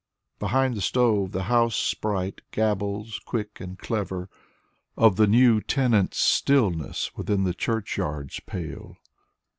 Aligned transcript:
Behind 0.39 0.73
the 0.73 0.81
stove 0.81 1.31
the 1.31 1.43
house 1.43 1.75
sprite 1.75 2.41
gabbles, 2.49 3.19
quick 3.23 3.59
and 3.59 3.77
clever, 3.77 4.31
Of 4.97 5.15
the 5.15 5.27
new 5.27 5.61
tenant's 5.61 6.17
stillness 6.17 7.15
within 7.15 7.43
the 7.43 7.53
churchyard's 7.53 8.39
pale. 8.39 8.97